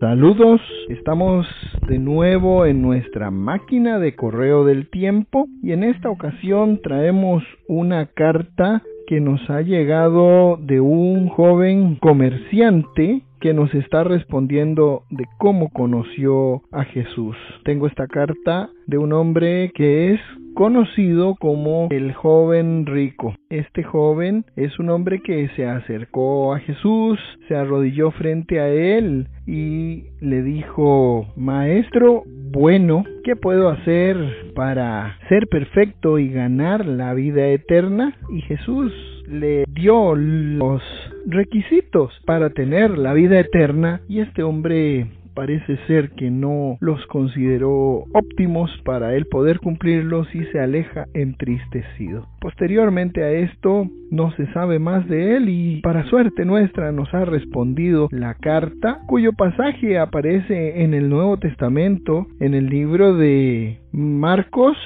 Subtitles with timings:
[0.00, 1.44] Saludos, estamos
[1.88, 8.06] de nuevo en nuestra máquina de correo del tiempo y en esta ocasión traemos una
[8.06, 15.70] carta que nos ha llegado de un joven comerciante que nos está respondiendo de cómo
[15.70, 17.36] conoció a Jesús.
[17.64, 20.20] Tengo esta carta de un hombre que es
[20.58, 23.32] conocido como el joven rico.
[23.48, 29.28] Este joven es un hombre que se acercó a Jesús, se arrodilló frente a él
[29.46, 34.16] y le dijo, Maestro, bueno, ¿qué puedo hacer
[34.56, 38.16] para ser perfecto y ganar la vida eterna?
[38.28, 38.92] Y Jesús
[39.28, 40.82] le dio los
[41.26, 45.06] requisitos para tener la vida eterna y este hombre
[45.38, 52.26] parece ser que no los consideró óptimos para él poder cumplirlos y se aleja entristecido.
[52.40, 57.24] Posteriormente a esto no se sabe más de él y para suerte nuestra nos ha
[57.24, 64.76] respondido la carta cuyo pasaje aparece en el Nuevo Testamento en el libro de Marcos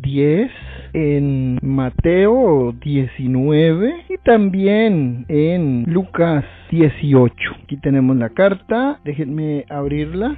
[0.00, 0.50] 10
[0.92, 7.34] en Mateo 19 y también en Lucas 18.
[7.62, 10.36] Aquí tenemos la carta, déjenme abrirla.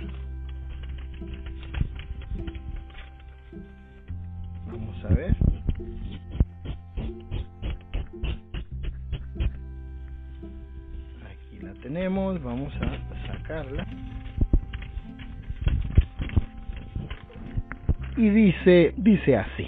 [4.66, 5.36] Vamos a ver.
[11.30, 13.86] Aquí la tenemos, vamos a sacarla.
[18.20, 19.66] Y dice, dice así.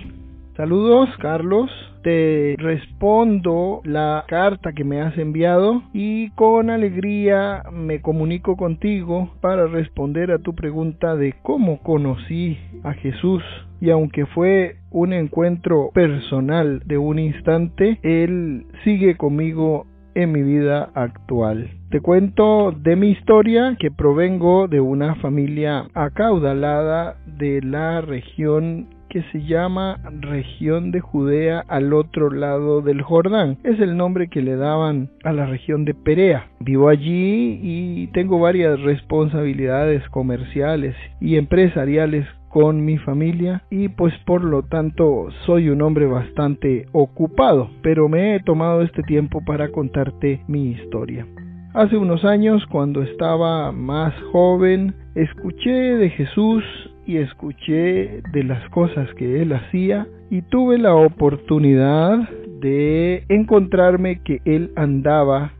[0.56, 1.70] Saludos, Carlos.
[2.02, 9.66] Te respondo la carta que me has enviado y con alegría me comunico contigo para
[9.68, 13.42] responder a tu pregunta de cómo conocí a Jesús.
[13.80, 20.90] Y aunque fue un encuentro personal de un instante, Él sigue conmigo en mi vida
[20.94, 21.70] actual.
[21.92, 29.22] Te cuento de mi historia que provengo de una familia acaudalada de la región que
[29.30, 33.58] se llama región de Judea al otro lado del Jordán.
[33.62, 36.48] Es el nombre que le daban a la región de Perea.
[36.60, 44.44] Vivo allí y tengo varias responsabilidades comerciales y empresariales con mi familia y pues por
[44.44, 50.40] lo tanto soy un hombre bastante ocupado, pero me he tomado este tiempo para contarte
[50.48, 51.26] mi historia.
[51.74, 56.62] Hace unos años, cuando estaba más joven, escuché de Jesús
[57.06, 62.28] y escuché de las cosas que él hacía y tuve la oportunidad
[62.60, 65.52] de encontrarme que él andaba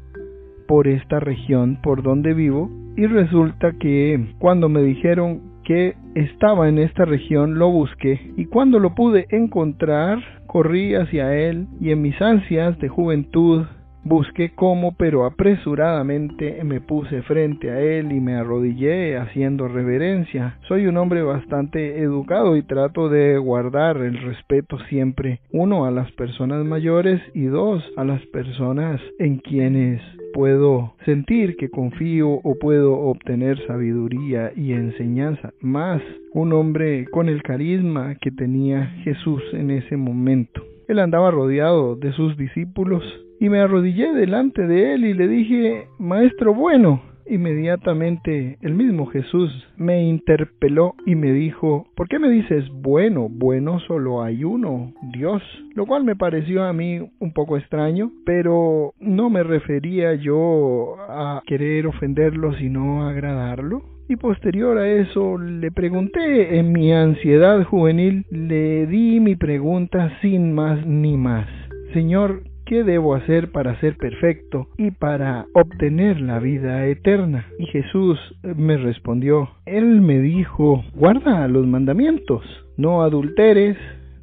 [0.68, 6.78] por esta región por donde vivo y resulta que cuando me dijeron que estaba en
[6.78, 12.20] esta región lo busqué y cuando lo pude encontrar corrí hacia él y en mis
[12.20, 13.64] ansias de juventud
[14.04, 20.58] busqué cómo pero apresuradamente me puse frente a él y me arrodillé haciendo reverencia.
[20.68, 26.10] Soy un hombre bastante educado y trato de guardar el respeto siempre, uno a las
[26.12, 30.00] personas mayores y dos a las personas en quienes
[30.32, 36.02] puedo sentir que confío o puedo obtener sabiduría y enseñanza, más
[36.32, 40.62] un hombre con el carisma que tenía Jesús en ese momento.
[40.92, 43.02] Él andaba rodeado de sus discípulos
[43.40, 49.50] y me arrodillé delante de él y le dije, Maestro bueno, Inmediatamente el mismo Jesús
[49.76, 53.28] me interpeló y me dijo, ¿por qué me dices bueno?
[53.30, 55.42] Bueno solo hay uno, Dios.
[55.74, 61.42] Lo cual me pareció a mí un poco extraño, pero no me refería yo a
[61.46, 63.91] querer ofenderlo sino a agradarlo.
[64.12, 70.52] Y posterior a eso le pregunté en mi ansiedad juvenil, le di mi pregunta sin
[70.52, 71.48] más ni más.
[71.94, 77.46] Señor, ¿Qué debo hacer para ser perfecto y para obtener la vida eterna?
[77.58, 82.44] Y Jesús me respondió, Él me dijo, guarda los mandamientos,
[82.76, 83.76] no adulteres,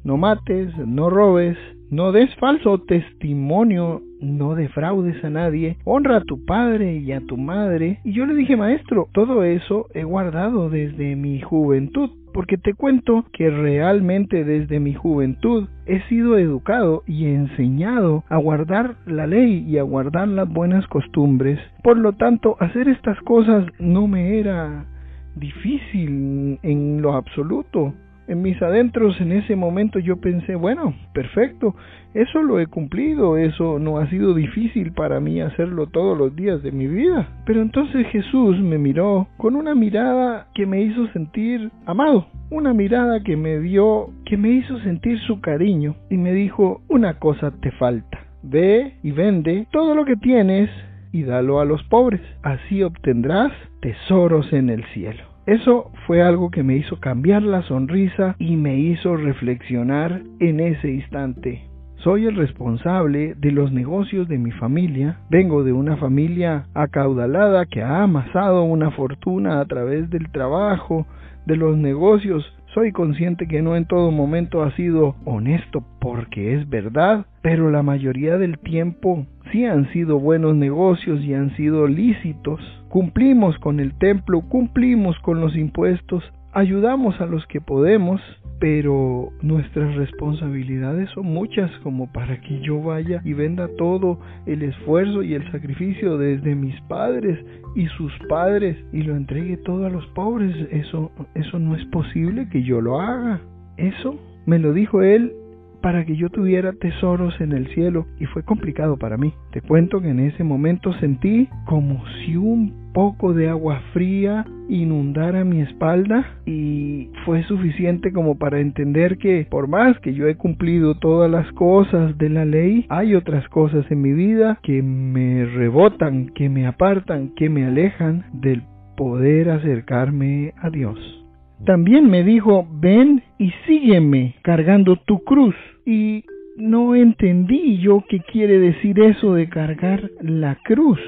[0.04, 1.58] no mates, no robes,
[1.90, 7.36] no des falso testimonio, no defraudes a nadie, honra a tu padre y a tu
[7.36, 7.98] madre.
[8.04, 13.24] Y yo le dije, maestro, todo eso he guardado desde mi juventud porque te cuento
[13.32, 19.78] que realmente desde mi juventud he sido educado y enseñado a guardar la ley y
[19.78, 21.58] a guardar las buenas costumbres.
[21.82, 24.86] Por lo tanto, hacer estas cosas no me era
[25.34, 27.94] difícil en lo absoluto
[28.30, 31.74] en mis adentros en ese momento yo pensé, bueno, perfecto,
[32.14, 36.62] eso lo he cumplido, eso no ha sido difícil para mí hacerlo todos los días
[36.62, 37.28] de mi vida.
[37.44, 43.20] Pero entonces Jesús me miró con una mirada que me hizo sentir amado, una mirada
[43.22, 47.72] que me dio, que me hizo sentir su cariño y me dijo, una cosa te
[47.72, 50.70] falta, ve y vende todo lo que tienes
[51.12, 52.20] y dalo a los pobres.
[52.42, 55.29] Así obtendrás tesoros en el cielo.
[55.46, 60.90] Eso fue algo que me hizo cambiar la sonrisa y me hizo reflexionar en ese
[60.90, 61.70] instante.
[61.96, 65.18] Soy el responsable de los negocios de mi familia.
[65.28, 71.06] Vengo de una familia acaudalada que ha amasado una fortuna a través del trabajo,
[71.44, 72.44] de los negocios.
[72.74, 77.82] Soy consciente que no en todo momento ha sido honesto porque es verdad, pero la
[77.82, 82.60] mayoría del tiempo sí han sido buenos negocios y han sido lícitos.
[82.88, 86.22] Cumplimos con el templo, cumplimos con los impuestos,
[86.52, 88.20] ayudamos a los que podemos,
[88.58, 95.22] pero nuestras responsabilidades son muchas como para que yo vaya y venda todo el esfuerzo
[95.22, 97.38] y el sacrificio desde mis padres
[97.74, 100.54] y sus padres y lo entregue todo a los pobres.
[100.70, 103.40] Eso, eso no es posible que yo lo haga.
[103.76, 105.32] Eso me lo dijo él
[105.80, 109.32] para que yo tuviera tesoros en el cielo y fue complicado para mí.
[109.52, 115.44] Te cuento que en ese momento sentí como si un poco de agua fría inundara
[115.44, 120.96] mi espalda y fue suficiente como para entender que por más que yo he cumplido
[120.96, 126.30] todas las cosas de la ley, hay otras cosas en mi vida que me rebotan,
[126.34, 128.62] que me apartan, que me alejan del
[128.96, 131.19] poder acercarme a Dios.
[131.64, 135.54] También me dijo, ven y sígueme cargando tu cruz.
[135.84, 136.24] Y
[136.56, 141.00] no entendí yo qué quiere decir eso de cargar la cruz.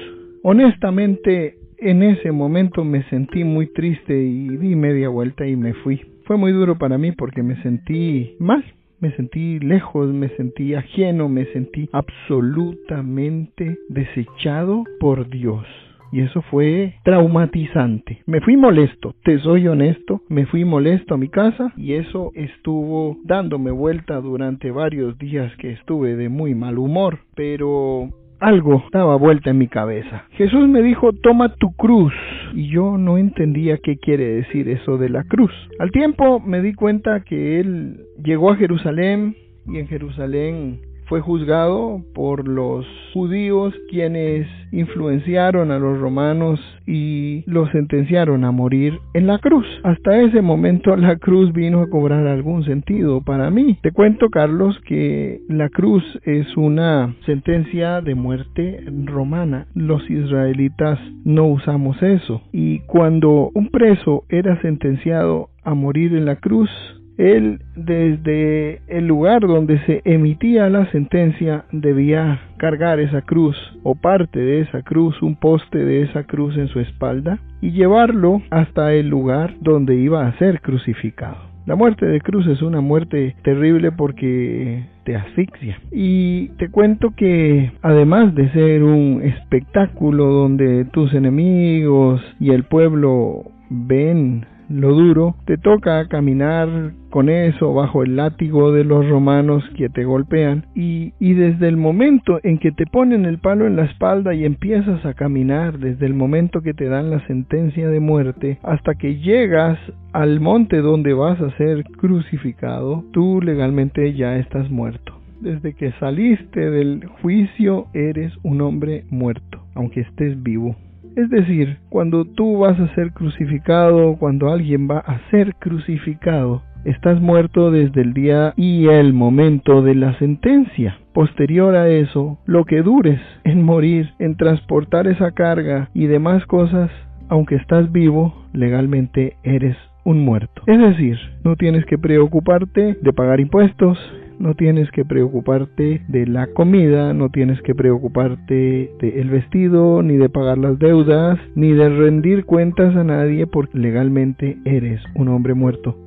[0.43, 6.01] Honestamente, en ese momento me sentí muy triste y di media vuelta y me fui.
[6.25, 8.63] Fue muy duro para mí porque me sentí mal,
[8.99, 15.65] me sentí lejos, me sentí ajeno, me sentí absolutamente desechado por Dios
[16.13, 18.21] y eso fue traumatizante.
[18.27, 23.17] Me fui molesto, te soy honesto, me fui molesto a mi casa y eso estuvo
[23.23, 29.49] dándome vuelta durante varios días que estuve de muy mal humor, pero algo daba vuelta
[29.49, 30.25] en mi cabeza.
[30.33, 32.13] Jesús me dijo, toma tu cruz.
[32.53, 35.51] Y yo no entendía qué quiere decir eso de la cruz.
[35.79, 39.35] Al tiempo me di cuenta que él llegó a Jerusalén
[39.65, 47.69] y en Jerusalén fue juzgado por los judíos quienes influenciaron a los romanos y los
[47.71, 49.65] sentenciaron a morir en la cruz.
[49.83, 53.77] Hasta ese momento la cruz vino a cobrar algún sentido para mí.
[53.81, 59.67] Te cuento, Carlos, que la cruz es una sentencia de muerte romana.
[59.75, 62.41] Los israelitas no usamos eso.
[62.51, 66.69] Y cuando un preso era sentenciado a morir en la cruz,
[67.17, 74.39] él desde el lugar donde se emitía la sentencia debía cargar esa cruz o parte
[74.39, 79.09] de esa cruz, un poste de esa cruz en su espalda y llevarlo hasta el
[79.09, 81.53] lugar donde iba a ser crucificado.
[81.65, 85.79] La muerte de cruz es una muerte terrible porque te asfixia.
[85.91, 93.43] Y te cuento que además de ser un espectáculo donde tus enemigos y el pueblo
[93.69, 99.89] ven lo duro, te toca caminar con eso bajo el látigo de los romanos que
[99.89, 103.85] te golpean y, y desde el momento en que te ponen el palo en la
[103.85, 108.57] espalda y empiezas a caminar, desde el momento que te dan la sentencia de muerte
[108.63, 109.77] hasta que llegas
[110.11, 115.13] al monte donde vas a ser crucificado, tú legalmente ya estás muerto.
[115.41, 120.75] Desde que saliste del juicio eres un hombre muerto, aunque estés vivo.
[121.15, 127.21] Es decir, cuando tú vas a ser crucificado, cuando alguien va a ser crucificado, estás
[127.21, 130.97] muerto desde el día y el momento de la sentencia.
[131.13, 136.89] Posterior a eso, lo que dures en morir, en transportar esa carga y demás cosas,
[137.29, 140.63] aunque estás vivo, legalmente eres un muerto.
[140.65, 143.97] Es decir, no tienes que preocuparte de pagar impuestos,
[144.39, 150.29] no tienes que preocuparte de la comida, no tienes que preocuparte del vestido, ni de
[150.29, 155.97] pagar las deudas, ni de rendir cuentas a nadie porque legalmente eres un hombre muerto.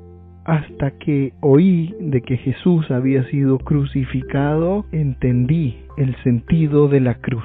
[0.44, 7.44] Hasta que oí de que Jesús había sido crucificado, entendí el sentido de la cruz.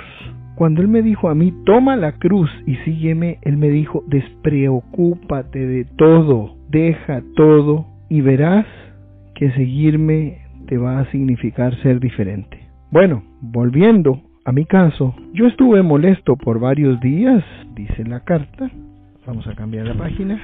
[0.55, 5.65] Cuando Él me dijo a mí, toma la cruz y sígueme, Él me dijo, despreocúpate
[5.65, 8.67] de todo, deja todo y verás
[9.33, 12.57] que seguirme te va a significar ser diferente.
[12.91, 17.43] Bueno, volviendo a mi caso, yo estuve molesto por varios días,
[17.75, 18.71] dice la carta.
[19.27, 20.41] Vamos a cambiar la página.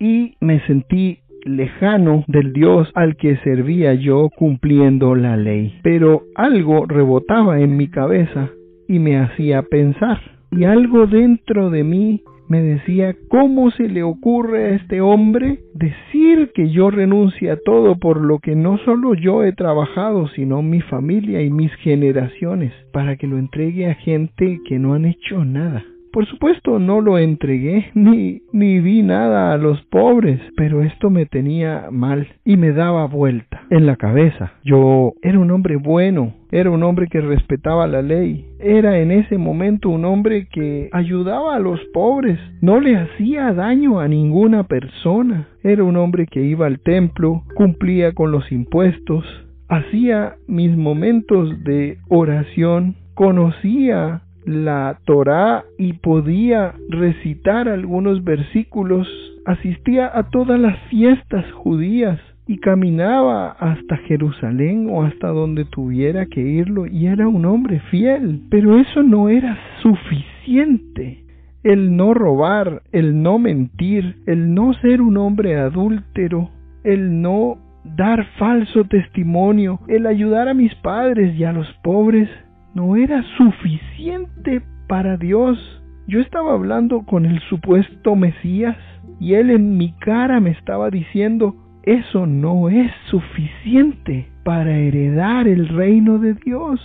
[0.00, 5.78] Y me sentí lejano del Dios al que servía yo cumpliendo la ley.
[5.84, 8.50] Pero algo rebotaba en mi cabeza
[8.88, 10.20] y me hacía pensar.
[10.50, 16.52] Y algo dentro de mí me decía, ¿cómo se le ocurre a este hombre decir
[16.54, 20.80] que yo renuncie a todo por lo que no solo yo he trabajado, sino mi
[20.80, 25.84] familia y mis generaciones, para que lo entregue a gente que no han hecho nada?
[26.12, 31.24] Por supuesto no lo entregué ni, ni vi nada a los pobres, pero esto me
[31.24, 34.52] tenía mal y me daba vuelta en la cabeza.
[34.62, 39.38] Yo era un hombre bueno, era un hombre que respetaba la ley, era en ese
[39.38, 45.48] momento un hombre que ayudaba a los pobres, no le hacía daño a ninguna persona,
[45.64, 49.24] era un hombre que iba al templo, cumplía con los impuestos,
[49.70, 59.08] hacía mis momentos de oración, conocía la Torá y podía recitar algunos versículos,
[59.44, 66.40] asistía a todas las fiestas judías y caminaba hasta Jerusalén o hasta donde tuviera que
[66.40, 68.42] irlo y era un hombre fiel.
[68.50, 71.24] Pero eso no era suficiente.
[71.62, 76.50] El no robar, el no mentir, el no ser un hombre adúltero,
[76.82, 82.28] el no dar falso testimonio, el ayudar a mis padres y a los pobres,
[82.74, 85.58] no era suficiente para Dios.
[86.06, 88.76] Yo estaba hablando con el supuesto Mesías
[89.20, 95.68] y él en mi cara me estaba diciendo, eso no es suficiente para heredar el
[95.68, 96.80] reino de Dios.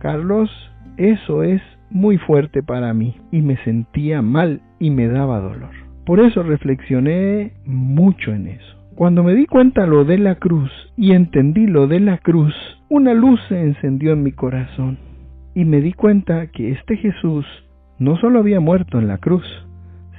[0.00, 0.50] Carlos,
[0.96, 5.70] eso es muy fuerte para mí y me sentía mal y me daba dolor.
[6.04, 8.76] Por eso reflexioné mucho en eso.
[8.94, 12.54] Cuando me di cuenta lo de la cruz y entendí lo de la cruz,
[12.88, 15.09] una luz se encendió en mi corazón
[15.54, 17.46] y me di cuenta que este Jesús
[17.98, 19.44] no solo había muerto en la cruz,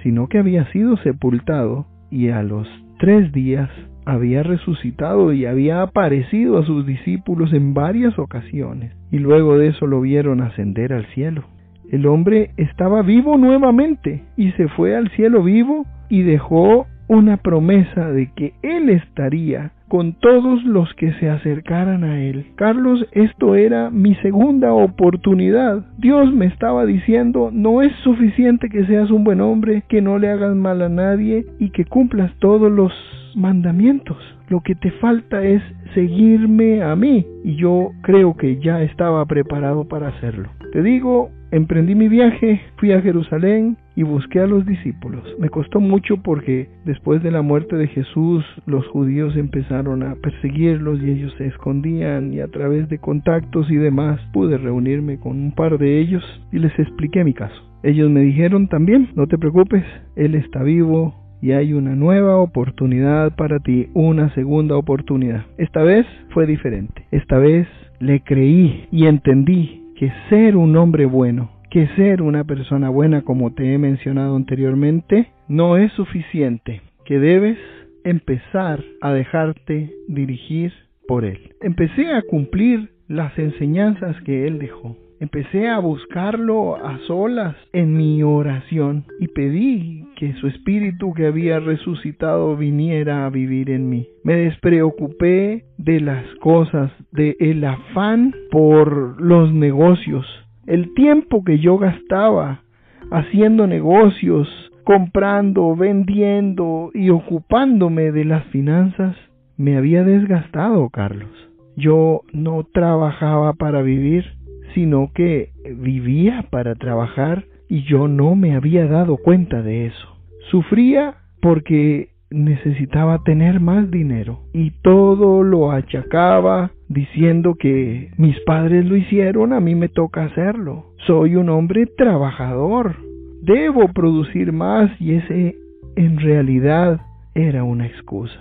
[0.04, 2.68] sino que había sido sepultado y a los
[3.00, 3.70] tres días
[4.06, 9.88] había resucitado y había aparecido a sus discípulos en varias ocasiones, y luego de eso
[9.88, 11.44] lo vieron ascender al cielo.
[11.92, 18.10] El hombre estaba vivo nuevamente y se fue al cielo vivo y dejó una promesa
[18.10, 22.46] de que él estaría con todos los que se acercaran a él.
[22.56, 25.86] Carlos, esto era mi segunda oportunidad.
[25.98, 30.30] Dios me estaba diciendo, no es suficiente que seas un buen hombre, que no le
[30.30, 32.94] hagas mal a nadie y que cumplas todos los
[33.36, 34.18] mandamientos.
[34.50, 35.62] Lo que te falta es
[35.94, 40.50] seguirme a mí y yo creo que ya estaba preparado para hacerlo.
[40.72, 45.24] Te digo, emprendí mi viaje, fui a Jerusalén y busqué a los discípulos.
[45.40, 51.02] Me costó mucho porque después de la muerte de Jesús los judíos empezaron a perseguirlos
[51.02, 55.52] y ellos se escondían y a través de contactos y demás pude reunirme con un
[55.52, 57.72] par de ellos y les expliqué mi caso.
[57.84, 59.84] Ellos me dijeron también, no te preocupes,
[60.16, 65.46] Él está vivo, y hay una nueva oportunidad para ti, una segunda oportunidad.
[65.58, 67.06] Esta vez fue diferente.
[67.12, 67.68] Esta vez
[68.00, 73.54] le creí y entendí que ser un hombre bueno, que ser una persona buena como
[73.54, 77.58] te he mencionado anteriormente, no es suficiente, que debes
[78.04, 80.74] empezar a dejarte dirigir
[81.08, 81.54] por él.
[81.62, 84.98] Empecé a cumplir las enseñanzas que él dejó.
[85.22, 91.60] Empecé a buscarlo a solas en mi oración y pedí que su espíritu que había
[91.60, 94.08] resucitado viniera a vivir en mí.
[94.24, 100.26] Me despreocupé de las cosas, de el afán por los negocios.
[100.66, 102.64] El tiempo que yo gastaba
[103.12, 104.48] haciendo negocios,
[104.86, 109.16] comprando, vendiendo y ocupándome de las finanzas,
[109.56, 111.30] me había desgastado, Carlos.
[111.78, 114.41] Yo no trabajaba para vivir,
[114.74, 120.18] sino que vivía para trabajar y yo no me había dado cuenta de eso.
[120.50, 128.96] Sufría porque necesitaba tener más dinero y todo lo achacaba diciendo que mis padres lo
[128.96, 130.86] hicieron, a mí me toca hacerlo.
[131.08, 132.96] Soy un hombre trabajador,
[133.42, 135.56] debo producir más y ese
[135.96, 137.02] en realidad
[137.36, 138.40] era una excusa.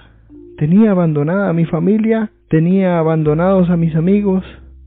[0.57, 4.45] Tenía abandonada a mi familia, tenía abandonados a mis amigos,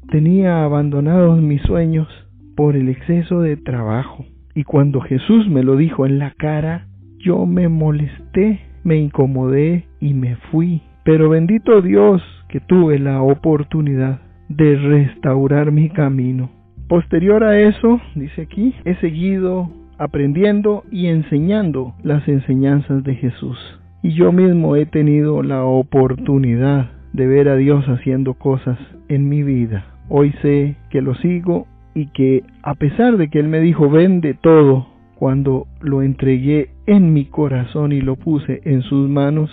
[0.09, 2.07] Tenía abandonados mis sueños
[2.55, 4.25] por el exceso de trabajo.
[4.55, 10.13] Y cuando Jesús me lo dijo en la cara, yo me molesté, me incomodé y
[10.13, 10.81] me fui.
[11.03, 16.49] Pero bendito Dios que tuve la oportunidad de restaurar mi camino.
[16.87, 23.57] Posterior a eso, dice aquí, he seguido aprendiendo y enseñando las enseñanzas de Jesús.
[24.01, 29.43] Y yo mismo he tenido la oportunidad de ver a Dios haciendo cosas en mi
[29.43, 29.92] vida.
[30.09, 34.33] Hoy sé que lo sigo y que a pesar de que Él me dijo vende
[34.33, 39.49] todo, cuando lo entregué en mi corazón y lo puse en sus manos,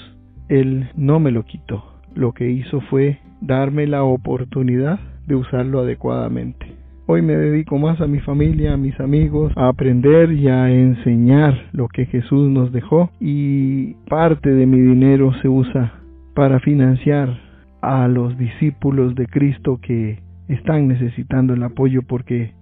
[0.49, 1.85] Él no me lo quitó.
[2.15, 6.67] Lo que hizo fue darme la oportunidad de usarlo adecuadamente.
[7.07, 11.69] Hoy me dedico más a mi familia, a mis amigos, a aprender y a enseñar
[11.73, 15.95] lo que Jesús nos dejó y parte de mi dinero se usa
[16.35, 17.37] para financiar
[17.81, 20.19] a los discípulos de Cristo que
[20.55, 22.53] están necesitando el apoyo porque,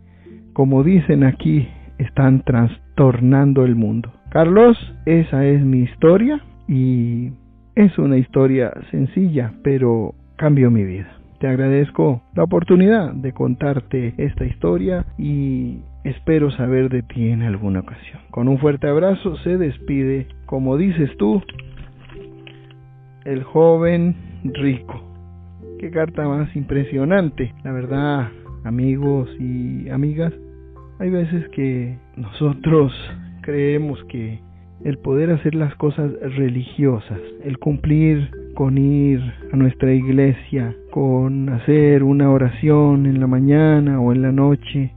[0.52, 1.68] como dicen aquí,
[1.98, 4.12] están trastornando el mundo.
[4.30, 4.76] Carlos,
[5.06, 7.32] esa es mi historia y
[7.74, 11.08] es una historia sencilla, pero cambió mi vida.
[11.40, 17.80] Te agradezco la oportunidad de contarte esta historia y espero saber de ti en alguna
[17.80, 18.20] ocasión.
[18.30, 21.40] Con un fuerte abrazo se despide, como dices tú,
[23.24, 25.07] el joven rico.
[25.78, 27.54] Qué carta más impresionante.
[27.62, 28.30] La verdad,
[28.64, 30.32] amigos y amigas,
[30.98, 32.92] hay veces que nosotros
[33.42, 34.40] creemos que
[34.84, 39.20] el poder hacer las cosas religiosas, el cumplir con ir
[39.52, 44.92] a nuestra iglesia, con hacer una oración en la mañana o en la noche,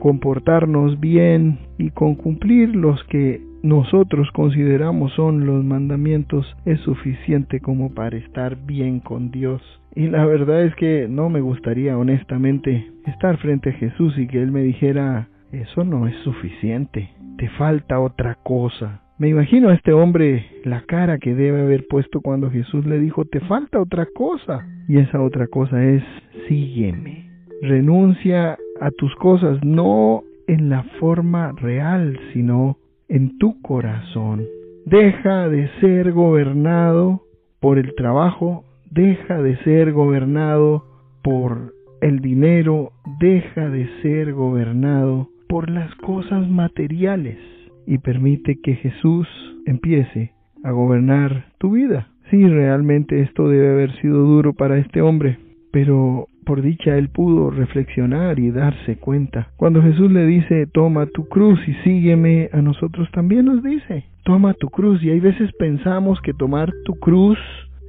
[0.00, 7.94] comportarnos bien y con cumplir los que nosotros consideramos son los mandamientos es suficiente como
[7.94, 9.62] para estar bien con Dios.
[9.96, 14.42] Y la verdad es que no me gustaría honestamente estar frente a Jesús y que
[14.42, 19.02] Él me dijera, eso no es suficiente, te falta otra cosa.
[19.16, 23.24] Me imagino a este hombre la cara que debe haber puesto cuando Jesús le dijo,
[23.24, 24.66] te falta otra cosa.
[24.88, 26.02] Y esa otra cosa es,
[26.48, 27.30] sígueme.
[27.62, 34.44] Renuncia a tus cosas, no en la forma real, sino en tu corazón.
[34.84, 37.22] Deja de ser gobernado
[37.60, 40.84] por el trabajo, deja de ser gobernado
[41.22, 47.38] por el dinero, deja de ser gobernado por las cosas materiales
[47.86, 49.26] y permite que Jesús
[49.66, 50.32] empiece
[50.62, 52.08] a gobernar tu vida.
[52.30, 55.38] Sí, realmente esto debe haber sido duro para este hombre,
[55.72, 59.48] pero por dicha él pudo reflexionar y darse cuenta.
[59.56, 64.54] Cuando Jesús le dice, toma tu cruz y sígueme, a nosotros también nos dice, toma
[64.54, 65.02] tu cruz.
[65.02, 67.38] Y hay veces pensamos que tomar tu cruz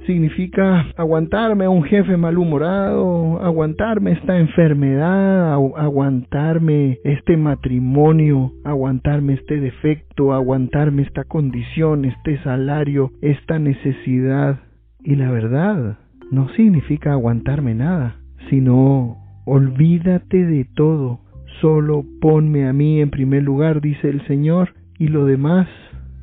[0.06, 10.32] significa aguantarme a un jefe malhumorado, aguantarme esta enfermedad, aguantarme este matrimonio, aguantarme este defecto,
[10.32, 14.60] aguantarme esta condición, este salario, esta necesidad.
[15.04, 15.98] Y la verdad,
[16.30, 18.16] no significa aguantarme nada,
[18.50, 21.20] sino olvídate de todo,
[21.60, 25.68] solo ponme a mí en primer lugar, dice el Señor, y lo demás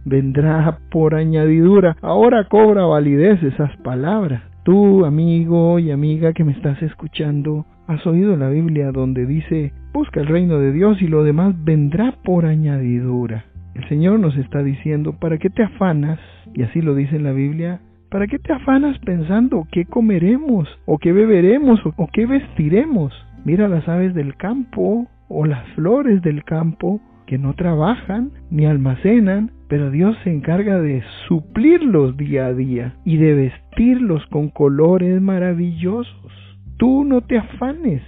[0.06, 1.96] vendrá por añadidura.
[2.02, 4.44] Ahora cobra validez esas palabras.
[4.64, 10.22] Tú, amigo y amiga que me estás escuchando, has oído la Biblia donde dice, busca
[10.22, 13.46] el reino de Dios y lo demás vendrá por añadidura.
[13.76, 16.20] El Señor nos está diciendo, ¿para qué te afanas?
[16.54, 20.98] Y así lo dice en la Biblia, ¿para qué te afanas pensando qué comeremos o
[20.98, 23.12] qué beberemos o qué vestiremos?
[23.44, 29.52] Mira las aves del campo o las flores del campo que no trabajan ni almacenan,
[29.74, 36.32] pero Dios se encarga de suplirlos día a día y de vestirlos con colores maravillosos.
[36.78, 38.04] Tú no te afanes,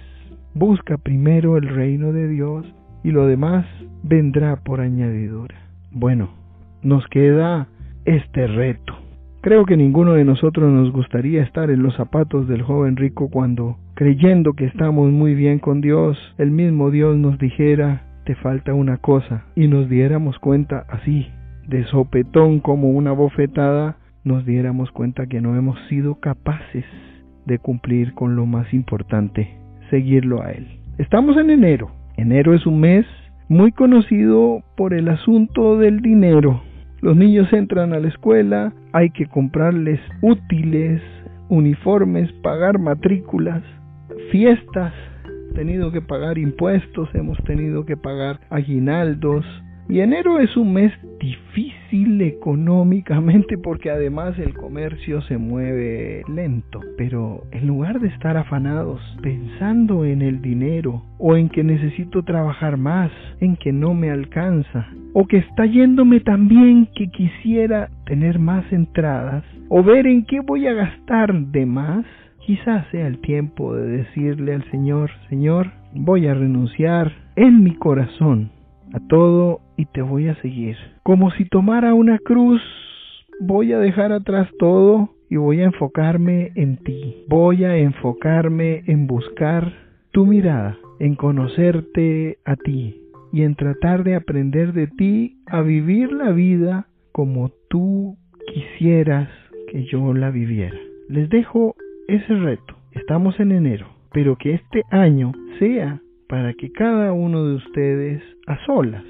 [0.54, 3.66] busca primero el reino de Dios y lo demás
[4.04, 5.56] vendrá por añadidura.
[5.90, 6.28] Bueno,
[6.82, 7.66] nos queda
[8.04, 8.94] este reto.
[9.40, 13.76] Creo que ninguno de nosotros nos gustaría estar en los zapatos del joven rico cuando,
[13.94, 18.98] creyendo que estamos muy bien con Dios, el mismo Dios nos dijera, te falta una
[18.98, 21.26] cosa, y nos diéramos cuenta así,
[21.68, 26.84] de sopetón como una bofetada, nos diéramos cuenta que no hemos sido capaces
[27.44, 29.56] de cumplir con lo más importante,
[29.90, 30.66] seguirlo a Él.
[30.98, 31.90] Estamos en enero.
[32.16, 33.06] Enero es un mes
[33.48, 36.62] muy conocido por el asunto del dinero.
[37.00, 41.00] Los niños entran a la escuela, hay que comprarles útiles,
[41.48, 43.62] uniformes, pagar matrículas,
[44.32, 44.92] fiestas,
[45.54, 49.44] tenido que pagar impuestos, hemos tenido que pagar aguinaldos,
[49.88, 56.80] y enero es un mes difícil económicamente porque además el comercio se mueve lento.
[56.96, 62.76] Pero en lugar de estar afanados pensando en el dinero o en que necesito trabajar
[62.76, 68.38] más, en que no me alcanza, o que está yéndome tan bien que quisiera tener
[68.38, 72.04] más entradas, o ver en qué voy a gastar de más,
[72.46, 78.50] quizás sea el tiempo de decirle al Señor, Señor, voy a renunciar en mi corazón
[78.92, 80.76] a todo y te voy a seguir.
[81.02, 82.62] Como si tomara una cruz,
[83.40, 87.24] voy a dejar atrás todo y voy a enfocarme en ti.
[87.28, 89.72] Voy a enfocarme en buscar
[90.12, 96.12] tu mirada, en conocerte a ti y en tratar de aprender de ti a vivir
[96.12, 99.28] la vida como tú quisieras
[99.70, 100.78] que yo la viviera.
[101.08, 101.74] Les dejo
[102.08, 102.76] ese reto.
[102.92, 108.58] Estamos en enero, pero que este año sea para que cada uno de ustedes a
[108.64, 109.04] solas,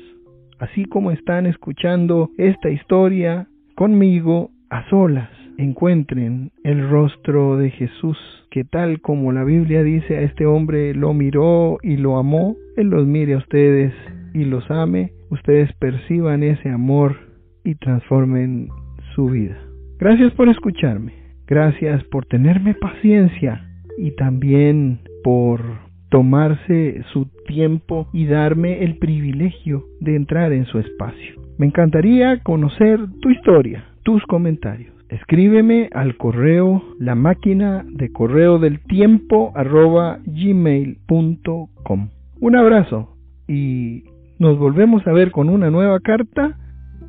[0.58, 8.18] así como están escuchando esta historia conmigo a solas, encuentren el rostro de Jesús,
[8.50, 12.88] que tal como la Biblia dice a este hombre lo miró y lo amó, Él
[12.88, 13.92] los mire a ustedes
[14.34, 17.16] y los ame, ustedes perciban ese amor
[17.64, 18.68] y transformen
[19.14, 19.58] su vida.
[19.98, 21.14] Gracias por escucharme,
[21.46, 23.66] gracias por tenerme paciencia
[23.98, 31.40] y también por tomarse su tiempo y darme el privilegio de entrar en su espacio.
[31.58, 34.94] Me encantaría conocer tu historia, tus comentarios.
[35.08, 42.08] Escríbeme al correo la máquina de correo del tiempo arroba gmail.com.
[42.40, 43.16] Un abrazo
[43.46, 44.04] y
[44.38, 46.58] nos volvemos a ver con una nueva carta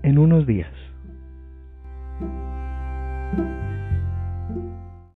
[0.03, 0.71] en unos días.